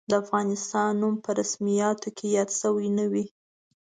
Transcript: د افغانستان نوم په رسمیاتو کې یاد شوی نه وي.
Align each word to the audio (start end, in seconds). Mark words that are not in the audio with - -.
د 0.09 0.11
افغانستان 0.23 0.89
نوم 1.01 1.15
په 1.25 1.31
رسمیاتو 1.39 2.09
کې 2.17 2.27
یاد 2.37 2.49
شوی 2.59 2.87
نه 2.97 3.05
وي. 3.11 3.25